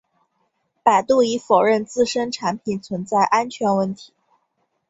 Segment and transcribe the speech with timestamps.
[0.81, 4.15] 百度已否认自身产品存在安全问题。